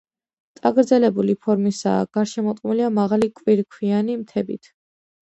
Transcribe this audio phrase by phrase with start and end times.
[0.59, 4.71] წაგრძელებული ფორმისაა, გარშემორტყმულია მაღალი კირქვიანი მთებით.